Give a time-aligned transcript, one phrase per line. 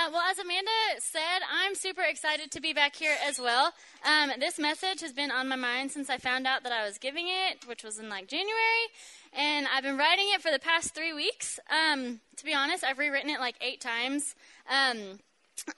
[0.00, 3.74] Uh, well, as Amanda said, I'm super excited to be back here as well.
[4.06, 6.96] Um, this message has been on my mind since I found out that I was
[6.96, 8.86] giving it, which was in like January,
[9.34, 11.60] and I've been writing it for the past three weeks.
[11.68, 14.34] Um, to be honest, I've rewritten it like eight times.
[14.70, 15.18] Um,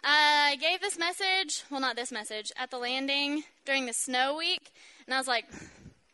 [0.04, 4.70] I gave this message, well, not this message, at the landing during the snow week,
[5.04, 5.46] and I was like,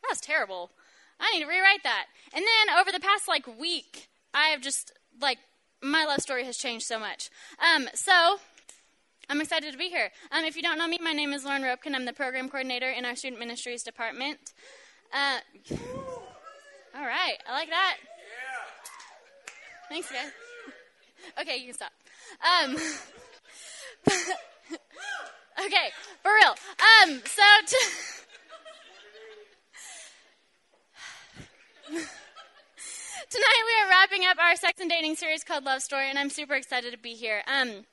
[0.09, 0.71] that's terrible.
[1.21, 2.07] I need to rewrite that.
[2.33, 5.39] And then over the past like week, I have just like
[5.83, 7.31] my love story has changed so much.
[7.59, 8.39] Um, so
[9.29, 10.11] I'm excited to be here.
[10.33, 11.95] Um, if you don't know me, my name is Lauren Ropkin.
[11.95, 14.39] I'm the program coordinator in our student ministries department.
[15.13, 15.39] Uh,
[16.97, 17.97] all right, I like that.
[19.89, 20.31] Thanks, guys.
[21.41, 21.93] Okay, you can stop.
[22.43, 22.75] Um,
[25.67, 25.91] okay,
[26.23, 26.55] for real.
[27.05, 27.43] Um, so.
[27.67, 27.77] To
[33.31, 33.73] Tonight we
[34.11, 36.99] wrapping up our sex and dating series called Love Story, and I'm super excited to
[36.99, 37.43] be here.
[37.47, 37.85] Um,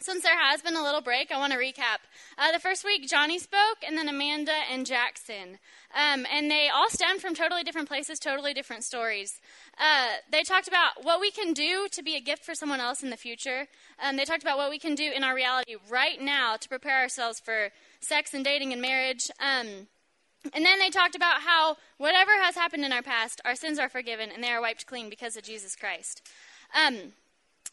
[0.00, 2.00] since there has been a little break, I want to recap.
[2.36, 5.58] Uh, the first week, Johnny spoke, and then Amanda and Jackson.
[5.94, 9.40] Um, and they all stemmed from totally different places, totally different stories.
[9.78, 13.02] Uh, they talked about what we can do to be a gift for someone else
[13.02, 13.66] in the future.
[14.02, 17.00] Um, they talked about what we can do in our reality right now to prepare
[17.00, 17.70] ourselves for
[18.00, 19.30] sex and dating and marriage.
[19.40, 19.86] Um,
[20.54, 23.88] and then they talked about how whatever has happened in our past, our sins are
[23.88, 26.22] forgiven and they are wiped clean because of Jesus Christ.
[26.74, 27.12] Um,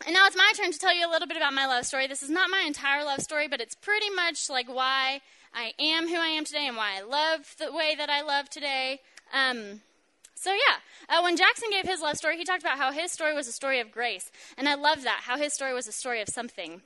[0.06, 2.08] and now it's my turn to tell you a little bit about my love story.
[2.08, 5.22] This is not my entire love story, but it's pretty much like why
[5.54, 8.50] I am who I am today and why I love the way that I love
[8.50, 9.02] today.
[9.34, 9.82] Um,
[10.36, 13.34] so, yeah, uh, when Jackson gave his love story, he talked about how his story
[13.34, 14.32] was a story of grace.
[14.58, 16.82] And I love that, how his story was a story of something.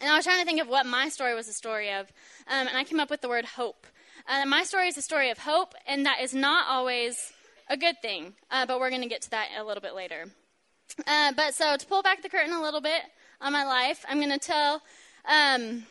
[0.00, 2.12] And I was trying to think of what my story was a story of,
[2.46, 3.86] um, and I came up with the word hope.
[4.26, 7.32] Uh, my story is a story of hope, and that is not always
[7.68, 10.24] a good thing, uh, but we're going to get to that a little bit later.
[11.06, 13.02] Uh, but so to pull back the curtain a little bit
[13.42, 14.80] on my life, I'm going to tell,
[15.26, 15.84] um,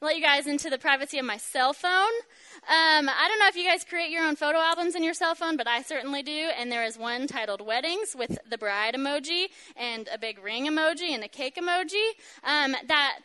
[0.00, 2.12] let you guys into the privacy of my cell phone.
[2.68, 5.34] Um, I don't know if you guys create your own photo albums in your cell
[5.34, 6.50] phone, but I certainly do.
[6.58, 11.10] And there is one titled Weddings with the bride emoji and a big ring emoji
[11.10, 12.08] and a cake emoji
[12.44, 13.18] um, that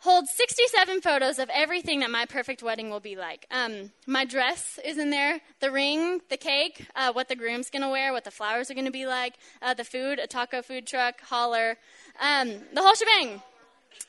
[0.00, 3.46] holds 67 photos of everything that my perfect wedding will be like.
[3.50, 7.82] Um, my dress is in there, the ring, the cake, uh, what the groom's going
[7.82, 10.62] to wear, what the flowers are going to be like, uh, the food, a taco
[10.62, 11.76] food truck, holler,
[12.20, 13.42] um, the whole shebang.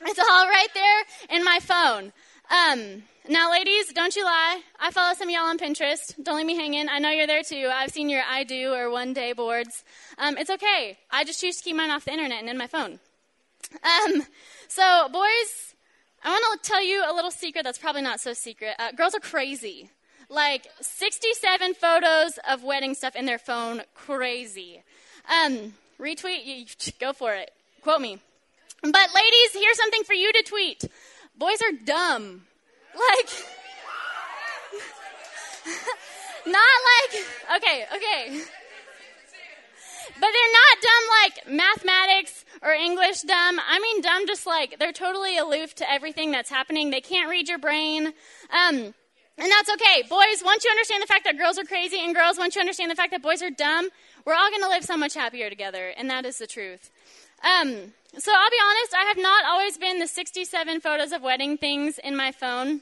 [0.01, 1.03] It's all right there
[1.37, 2.13] in my phone.
[2.51, 4.61] Um, now, ladies, don't you lie.
[4.79, 6.15] I follow some of y'all on Pinterest.
[6.23, 6.87] Don't leave me hanging.
[6.89, 7.69] I know you're there too.
[7.71, 9.83] I've seen your I do or one day boards.
[10.17, 10.97] Um, it's okay.
[11.11, 12.99] I just choose to keep mine off the internet and in my phone.
[13.83, 14.23] Um,
[14.67, 15.68] so, boys,
[16.23, 18.75] I want to tell you a little secret that's probably not so secret.
[18.77, 19.89] Uh, girls are crazy.
[20.29, 24.83] Like 67 photos of wedding stuff in their phone, crazy.
[25.27, 26.65] Um, retweet, you,
[26.99, 27.51] go for it.
[27.81, 28.19] Quote me.
[28.81, 30.85] But ladies, here's something for you to tweet.
[31.37, 32.45] Boys are dumb.
[32.93, 33.29] Like,
[36.45, 37.23] not like,
[37.57, 38.41] okay, okay.
[40.19, 43.59] But they're not dumb like mathematics or English dumb.
[43.65, 46.89] I mean dumb just like they're totally aloof to everything that's happening.
[46.89, 48.07] They can't read your brain.
[48.51, 48.93] Um,
[49.39, 50.03] and that's okay.
[50.09, 52.91] Boys, once you understand the fact that girls are crazy, and girls, once you understand
[52.91, 53.87] the fact that boys are dumb,
[54.25, 56.91] we're all going to live so much happier together, and that is the truth.
[57.41, 61.57] Um, so I'll be honest, I have not always been the 67 photos of wedding
[61.57, 62.81] things in my phone.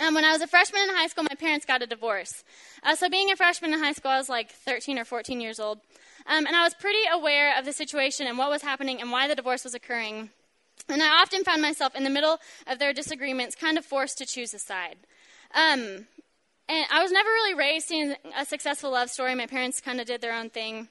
[0.00, 2.42] Um, when I was a freshman in high school, my parents got a divorce.
[2.82, 5.60] Uh, so being a freshman in high school, I was like 13 or 14 years
[5.60, 5.78] old.
[6.26, 9.28] Um, and I was pretty aware of the situation and what was happening and why
[9.28, 10.30] the divorce was occurring.
[10.88, 14.26] And I often found myself in the middle of their disagreements, kind of forced to
[14.26, 14.96] choose a side.
[15.54, 16.06] Um,
[16.68, 19.34] and I was never really raised seeing a successful love story.
[19.34, 20.88] My parents kind of did their own thing.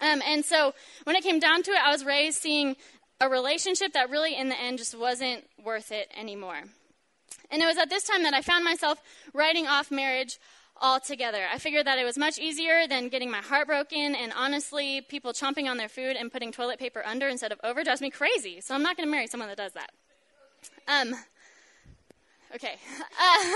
[0.00, 0.74] Um, and so
[1.04, 2.76] when it came down to it, I was raised seeing
[3.20, 6.62] a relationship that really, in the end, just wasn't worth it anymore.
[7.50, 9.00] And it was at this time that I found myself
[9.32, 10.38] writing off marriage
[10.80, 11.46] altogether.
[11.52, 15.32] I figured that it was much easier than getting my heart broken, and honestly, people
[15.32, 18.60] chomping on their food and putting toilet paper under instead of over drives me crazy.
[18.60, 19.90] So I'm not going to marry someone that does that.
[20.88, 21.14] Um,
[22.54, 22.76] okay.
[23.20, 23.54] Uh,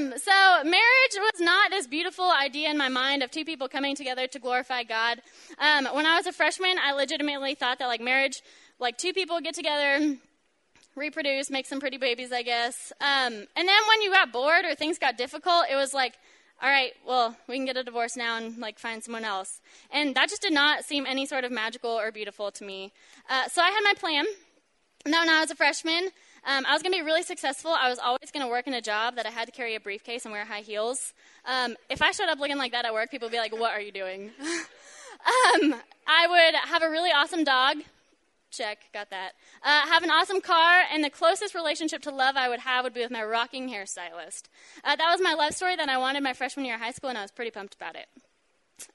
[0.02, 3.94] um, so marriage was not this beautiful idea in my mind of two people coming
[3.94, 5.20] together to glorify God.
[5.58, 8.42] Um, when I was a freshman, I legitimately thought that like marriage,
[8.78, 10.16] like two people get together,
[10.98, 12.92] reproduce, make some pretty babies, I guess.
[13.00, 16.14] Um, and then when you got bored or things got difficult, it was like,
[16.60, 19.60] all right, well, we can get a divorce now and like find someone else.
[19.90, 22.92] And that just did not seem any sort of magical or beautiful to me.
[23.30, 24.24] Uh, so I had my plan.
[25.06, 26.10] Now, when I was a freshman,
[26.44, 27.70] um, I was going to be really successful.
[27.70, 29.80] I was always going to work in a job that I had to carry a
[29.80, 31.14] briefcase and wear high heels.
[31.44, 33.72] Um, if I showed up looking like that at work, people would be like, "What
[33.72, 35.74] are you doing?" um,
[36.06, 37.76] I would have a really awesome dog
[38.50, 39.32] Check, got that.
[39.62, 42.94] Uh, have an awesome car, and the closest relationship to love I would have would
[42.94, 44.44] be with my rocking hairstylist.
[44.82, 47.10] Uh, that was my love story that I wanted my freshman year of high school,
[47.10, 48.06] and I was pretty pumped about it.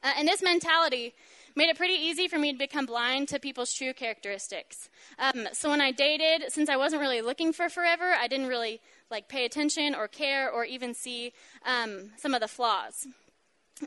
[0.01, 1.13] Uh, and this mentality
[1.55, 4.89] made it pretty easy for me to become blind to people's true characteristics.
[5.19, 8.81] Um, so when I dated, since I wasn't really looking for forever, I didn't really
[9.11, 11.33] like pay attention or care or even see
[11.65, 13.07] um, some of the flaws.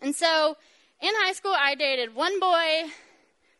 [0.03, 0.57] And so
[1.01, 2.85] in high school, I dated one boy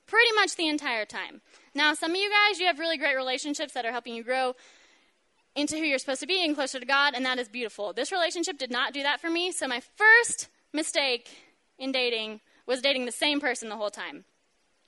[0.07, 1.41] pretty much the entire time.
[1.77, 4.57] Now, some of you guys, you have really great relationships that are helping you grow
[5.55, 7.93] into who you're supposed to be and closer to God, and that is beautiful.
[7.93, 11.29] This relationship did not do that for me, so my first mistake
[11.79, 14.25] in dating was dating the same person the whole time.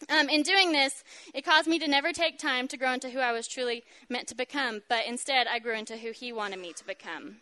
[0.08, 1.04] Um, in doing this,
[1.34, 4.26] it caused me to never take time to grow into who I was truly meant
[4.28, 7.36] to become, but instead I grew into who he wanted me to become.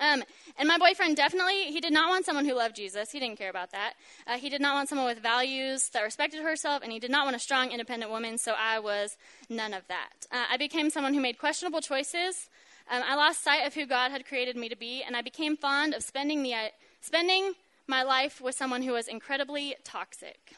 [0.00, 0.22] Um,
[0.58, 3.10] and my boyfriend definitely, he did not want someone who loved Jesus.
[3.10, 3.94] He didn't care about that.
[4.26, 7.24] Uh, he did not want someone with values that respected herself, and he did not
[7.24, 9.16] want a strong, independent woman, so I was
[9.48, 10.26] none of that.
[10.30, 12.48] Uh, I became someone who made questionable choices.
[12.90, 15.56] Um, I lost sight of who God had created me to be, and I became
[15.56, 16.68] fond of spending, the, uh,
[17.00, 17.54] spending
[17.86, 20.54] my life with someone who was incredibly toxic.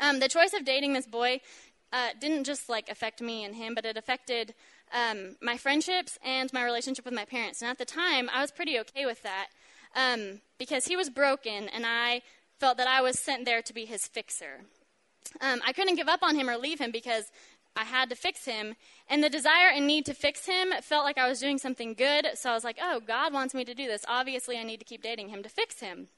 [0.00, 1.40] Um, the choice of dating this boy
[1.92, 4.54] uh, didn't just like affect me and him, but it affected
[4.94, 7.60] um, my friendships and my relationship with my parents.
[7.60, 9.48] And at the time, I was pretty okay with that
[9.94, 12.22] um, because he was broken, and I
[12.58, 14.62] felt that I was sent there to be his fixer.
[15.40, 17.30] Um, I couldn't give up on him or leave him because
[17.76, 18.76] I had to fix him.
[19.08, 22.28] And the desire and need to fix him felt like I was doing something good.
[22.34, 24.04] So I was like, oh, God wants me to do this.
[24.08, 26.08] Obviously, I need to keep dating him to fix him.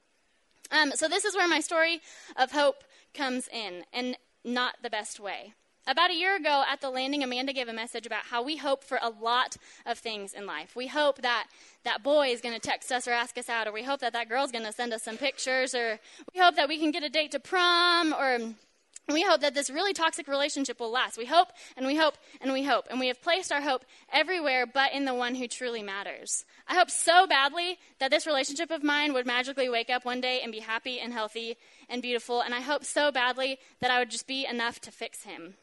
[0.70, 2.00] Um, so this is where my story
[2.36, 2.84] of hope
[3.14, 5.54] comes in, and not the best way.
[5.88, 8.82] About a year ago at the landing, Amanda gave a message about how we hope
[8.82, 9.56] for a lot
[9.86, 10.74] of things in life.
[10.74, 11.46] We hope that
[11.84, 14.12] that boy is going to text us or ask us out, or we hope that
[14.12, 16.00] that girl's going to send us some pictures, or
[16.34, 18.54] we hope that we can get a date to prom, or
[19.08, 21.16] we hope that this really toxic relationship will last.
[21.16, 22.88] We hope and we hope and we hope.
[22.90, 26.44] And we have placed our hope everywhere but in the one who truly matters.
[26.66, 30.40] I hope so badly that this relationship of mine would magically wake up one day
[30.42, 31.56] and be happy and healthy
[31.88, 32.40] and beautiful.
[32.40, 35.54] And I hope so badly that I would just be enough to fix him.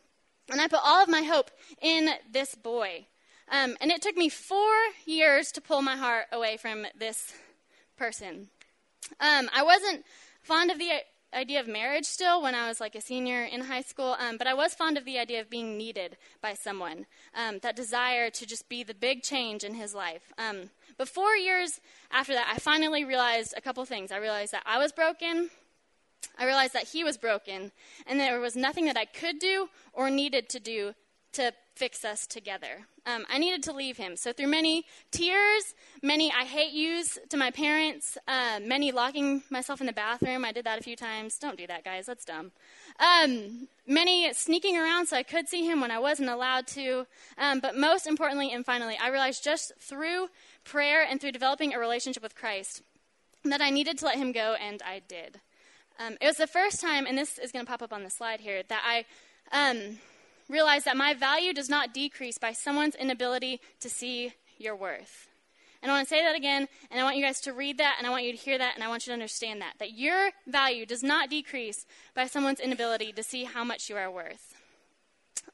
[0.51, 1.51] And I put all of my hope
[1.81, 3.07] in this boy.
[3.49, 4.73] Um, and it took me four
[5.05, 7.33] years to pull my heart away from this
[7.97, 8.49] person.
[9.19, 10.05] Um, I wasn't
[10.41, 10.91] fond of the
[11.33, 14.47] idea of marriage still when I was like a senior in high school, um, but
[14.47, 17.05] I was fond of the idea of being needed by someone.
[17.35, 20.31] Um, that desire to just be the big change in his life.
[20.37, 21.79] Um, but four years
[22.11, 24.11] after that, I finally realized a couple things.
[24.11, 25.49] I realized that I was broken.
[26.37, 27.71] I realized that he was broken,
[28.07, 30.93] and there was nothing that I could do or needed to do
[31.33, 32.85] to fix us together.
[33.05, 34.15] Um, I needed to leave him.
[34.15, 39.81] So, through many tears, many I hate yous to my parents, uh, many locking myself
[39.81, 40.45] in the bathroom.
[40.45, 41.37] I did that a few times.
[41.37, 42.05] Don't do that, guys.
[42.05, 42.51] That's dumb.
[42.99, 47.07] Um, many sneaking around so I could see him when I wasn't allowed to.
[47.37, 50.27] Um, but most importantly and finally, I realized just through
[50.63, 52.83] prayer and through developing a relationship with Christ
[53.43, 55.41] that I needed to let him go, and I did.
[55.99, 58.09] Um, it was the first time, and this is going to pop up on the
[58.09, 59.05] slide here, that I
[59.51, 59.97] um,
[60.49, 65.27] realize that my value does not decrease by someone's inability to see your worth.
[65.81, 67.95] And I want to say that again, and I want you guys to read that,
[67.97, 69.73] and I want you to hear that, and I want you to understand that.
[69.79, 71.85] That your value does not decrease
[72.15, 74.55] by someone's inability to see how much you are worth.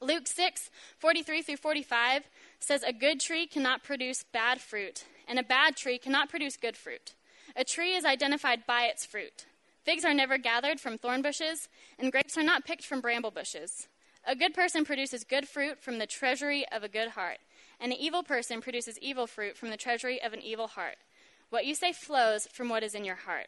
[0.00, 2.22] Luke 6, 43 through 45
[2.60, 6.76] says, A good tree cannot produce bad fruit, and a bad tree cannot produce good
[6.76, 7.14] fruit.
[7.56, 9.46] A tree is identified by its fruit.
[9.84, 11.68] Figs are never gathered from thorn bushes,
[11.98, 13.88] and grapes are not picked from bramble bushes.
[14.26, 17.38] A good person produces good fruit from the treasury of a good heart,
[17.80, 20.96] and an evil person produces evil fruit from the treasury of an evil heart.
[21.48, 23.46] What you say flows from what is in your heart.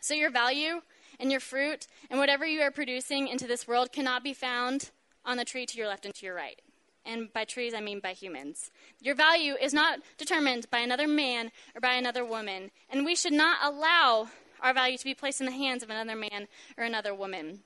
[0.00, 0.80] So your value
[1.20, 4.90] and your fruit and whatever you are producing into this world cannot be found
[5.24, 6.60] on the tree to your left and to your right.
[7.04, 8.70] And by trees, I mean by humans.
[9.00, 13.32] Your value is not determined by another man or by another woman, and we should
[13.32, 14.28] not allow
[14.62, 17.60] our value to be placed in the hands of another man or another woman.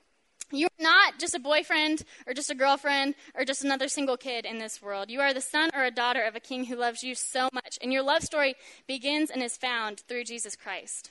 [0.53, 4.59] You're not just a boyfriend or just a girlfriend or just another single kid in
[4.59, 5.11] this world.
[5.11, 7.79] You are the son or a daughter of a king who loves you so much.
[7.83, 8.55] And your love story
[8.87, 11.11] begins and is found through Jesus Christ.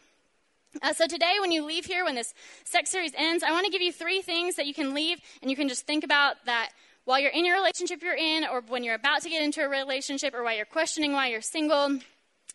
[0.81, 3.71] Uh, so today, when you leave here, when this sex series ends, I want to
[3.71, 6.71] give you three things that you can leave and you can just think about that
[7.05, 9.69] while you're in your relationship you're in, or when you're about to get into a
[9.69, 11.99] relationship, or while you're questioning why you're single.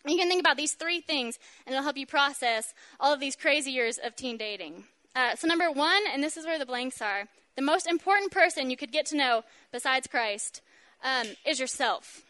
[0.05, 3.35] You can think about these three things, and it'll help you process all of these
[3.35, 4.85] crazy years of teen dating.
[5.15, 8.69] Uh, so, number one, and this is where the blanks are the most important person
[8.69, 10.61] you could get to know besides Christ
[11.03, 12.23] um, is yourself.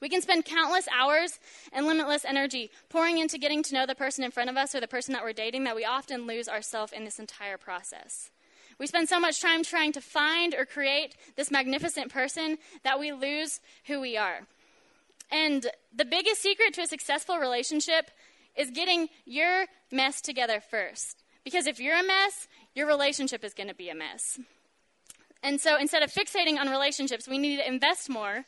[0.00, 1.38] We can spend countless hours
[1.72, 4.80] and limitless energy pouring into getting to know the person in front of us or
[4.80, 8.30] the person that we're dating that we often lose ourselves in this entire process.
[8.78, 13.12] We spend so much time trying to find or create this magnificent person that we
[13.12, 14.40] lose who we are.
[15.32, 18.10] And the biggest secret to a successful relationship
[18.54, 21.24] is getting your mess together first.
[21.42, 24.38] Because if you're a mess, your relationship is going to be a mess.
[25.42, 28.44] And so instead of fixating on relationships, we need to invest more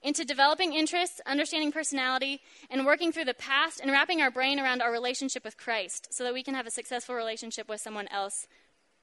[0.00, 2.40] into developing interests, understanding personality,
[2.70, 6.24] and working through the past and wrapping our brain around our relationship with Christ so
[6.24, 8.46] that we can have a successful relationship with someone else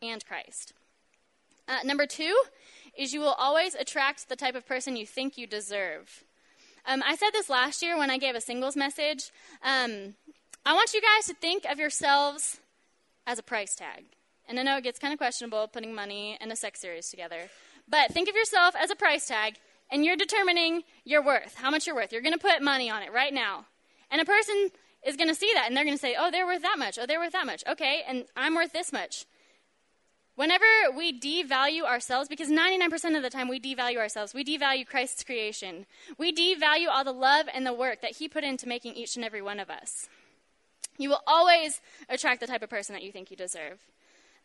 [0.01, 0.74] and Christ.
[1.68, 2.36] Uh, number two
[2.98, 6.24] is you will always attract the type of person you think you deserve.
[6.88, 9.32] Um, I said this last year when I gave a singles message.
[9.63, 10.15] Um,
[10.65, 12.60] I want you guys to think of yourselves
[13.25, 14.06] as a price tag.
[14.48, 17.50] And I know it gets kind of questionable putting money and a sex series together.
[17.88, 19.56] But think of yourself as a price tag
[19.92, 22.12] and you're determining your worth, how much you're worth.
[22.12, 23.65] You're going to put money on it right now.
[24.12, 24.70] And a person
[25.06, 27.00] is going to see that and they're going to say, oh, they're worth that much.
[27.00, 27.63] Oh, they're worth that much.
[27.68, 29.25] Okay, and I'm worth this much.
[30.36, 30.65] Whenever
[30.96, 35.86] we devalue ourselves, because 99% of the time we devalue ourselves, we devalue Christ's creation.
[36.18, 39.24] We devalue all the love and the work that He put into making each and
[39.24, 40.10] every one of us.
[40.98, 43.80] You will always attract the type of person that you think you deserve.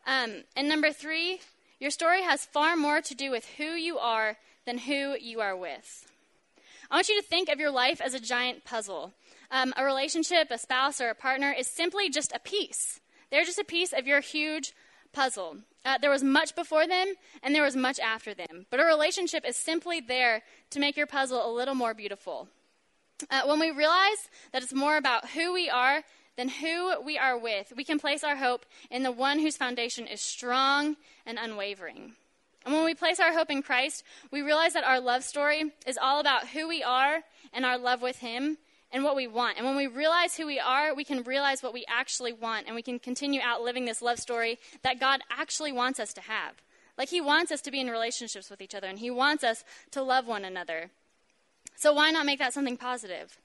[0.07, 1.41] Um, and number three,
[1.81, 5.57] your story has far more to do with who you are than who you are
[5.57, 6.07] with.
[6.91, 9.13] I want you to think of your life as a giant puzzle.
[9.51, 13.01] Um, a relationship, a spouse, or a partner is simply just a piece.
[13.31, 14.73] They're just a piece of your huge
[15.13, 15.59] puzzle.
[15.85, 18.67] Uh, there was much before them, and there was much after them.
[18.71, 22.49] But a relationship is simply there to make your puzzle a little more beautiful.
[23.31, 26.03] Uh, when we realize that it's more about who we are
[26.37, 30.07] than who we are with, we can place our hope in the one whose foundation
[30.07, 30.97] is strong
[31.27, 32.13] and unwavering.
[32.65, 35.99] And when we place our hope in Christ, we realize that our love story is
[36.01, 37.21] all about who we are
[37.53, 38.59] and our love with Him
[38.93, 39.57] and what we want.
[39.57, 42.75] And when we realize who we are, we can realize what we actually want and
[42.75, 46.55] we can continue out living this love story that God actually wants us to have.
[46.99, 49.65] Like He wants us to be in relationships with each other and He wants us
[49.93, 50.91] to love one another.
[51.77, 53.39] So why not make that something positive?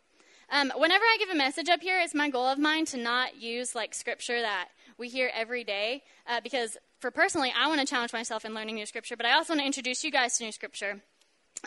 [0.51, 3.41] Um, whenever I give a message up here, it's my goal of mine to not
[3.41, 7.85] use like scripture that we hear every day uh, because for personally, I want to
[7.85, 10.43] challenge myself in learning new scripture, but I also want to introduce you guys to
[10.43, 11.01] new scripture.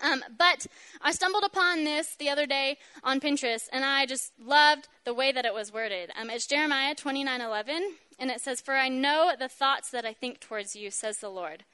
[0.02, 0.66] Um, but
[1.00, 5.32] I stumbled upon this the other day on Pinterest, and I just loved the way
[5.32, 6.10] that it was worded.
[6.18, 10.40] Um, it's Jeremiah 29:11, and it says, "For I know the thoughts that I think
[10.40, 11.64] towards you," says the Lord,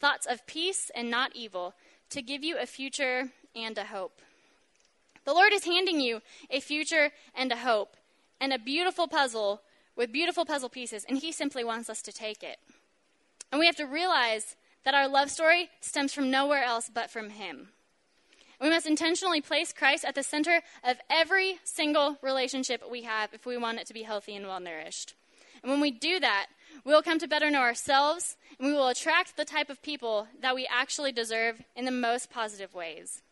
[0.00, 1.74] "thoughts of peace and not evil,
[2.10, 4.20] to give you a future and a hope."
[5.24, 7.96] The Lord is handing you a future and a hope,
[8.40, 9.62] and a beautiful puzzle
[9.96, 12.58] with beautiful puzzle pieces, and He simply wants us to take it.
[13.50, 17.30] And we have to realize that our love story stems from nowhere else but from
[17.30, 17.73] Him.
[18.60, 23.46] We must intentionally place Christ at the center of every single relationship we have if
[23.46, 25.14] we want it to be healthy and well nourished.
[25.62, 26.46] And when we do that,
[26.84, 30.28] we will come to better know ourselves and we will attract the type of people
[30.40, 33.22] that we actually deserve in the most positive ways.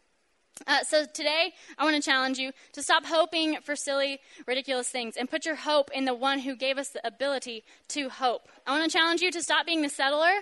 [0.67, 5.17] Uh, so today, I want to challenge you to stop hoping for silly, ridiculous things
[5.17, 8.49] and put your hope in the one who gave us the ability to hope.
[8.67, 10.33] I want to challenge you to stop being the settler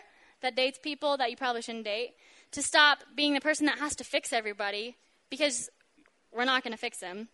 [0.43, 2.15] that dates people that you probably shouldn't date,
[2.52, 4.97] to stop being the person that has to fix everybody
[5.30, 5.71] because
[6.33, 7.28] we're not going to fix them,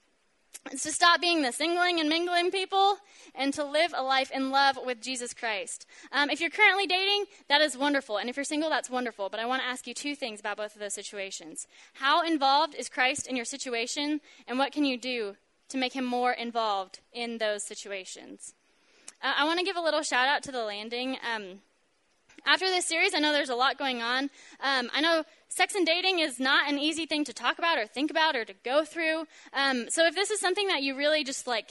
[0.73, 2.97] it's to stop being the singling and mingling people
[3.35, 5.87] and to live a life in love with Jesus Christ.
[6.11, 8.17] Um, if you're currently dating, that is wonderful.
[8.17, 9.29] And if you're single, that's wonderful.
[9.29, 11.69] But I want to ask you two things about both of those situations.
[11.95, 14.21] How involved is Christ in your situation?
[14.49, 15.37] And what can you do
[15.69, 18.55] to make him more involved in those situations?
[19.23, 21.17] Uh, I want to give a little shout out to the landing.
[21.33, 21.61] Um,
[22.47, 24.31] after this series, I know there's a lot going on.
[24.61, 27.87] Um, I know sex and dating is not an easy thing to talk about or
[27.87, 29.27] think about or to go through.
[29.53, 31.71] Um, so if this is something that you really just like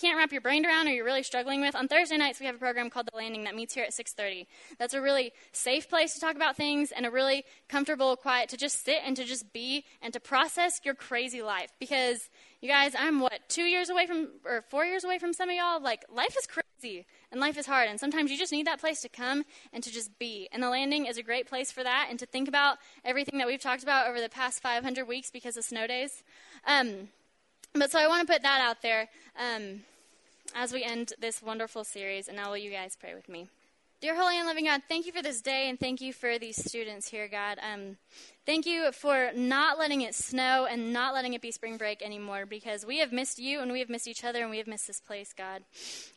[0.00, 2.54] can't wrap your brain around or you're really struggling with, on Thursday nights we have
[2.54, 4.46] a program called The Landing that meets here at 6:30.
[4.78, 8.56] That's a really safe place to talk about things and a really comfortable, quiet to
[8.56, 11.70] just sit and to just be and to process your crazy life.
[11.78, 12.30] Because
[12.60, 15.56] you guys, I'm what two years away from or four years away from some of
[15.56, 15.82] y'all.
[15.82, 19.02] Like life is crazy and life is hard, and sometimes you just need that place
[19.02, 20.48] to come and to just be.
[20.52, 23.46] And the landing is a great place for that and to think about everything that
[23.46, 26.22] we've talked about over the past 500 weeks because of snow days.
[26.66, 27.08] Um,
[27.72, 29.08] but so I want to put that out there.
[29.38, 29.82] Um,
[30.54, 32.28] as we end this wonderful series.
[32.28, 33.48] And now, will you guys pray with me?
[34.00, 36.56] Dear Holy and Living God, thank you for this day and thank you for these
[36.56, 37.58] students here, God.
[37.60, 37.98] Um,
[38.46, 42.46] thank you for not letting it snow and not letting it be spring break anymore
[42.46, 44.86] because we have missed you and we have missed each other and we have missed
[44.86, 45.64] this place, God.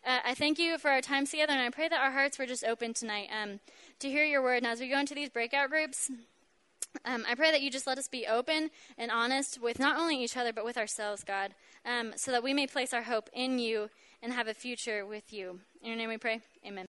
[0.05, 2.45] Uh, I thank you for our time together and I pray that our hearts were
[2.45, 3.59] just open tonight um,
[3.99, 4.63] to hear your word.
[4.63, 6.09] And as we go into these breakout groups,
[7.03, 10.23] um, I pray that you just let us be open and honest with not only
[10.23, 11.53] each other but with ourselves, God,
[11.85, 13.89] um, so that we may place our hope in you
[14.23, 15.59] and have a future with you.
[15.81, 16.39] In your name we pray.
[16.65, 16.81] Amen.